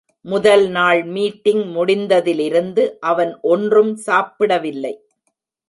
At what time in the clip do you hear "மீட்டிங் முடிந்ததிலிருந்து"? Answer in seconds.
1.05-2.83